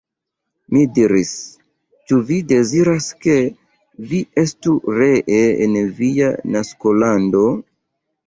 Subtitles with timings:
[0.75, 1.31] Mi diris,
[2.11, 3.35] Ĉu vi deziras, ke
[4.13, 7.45] vi estu ree en via naskolando?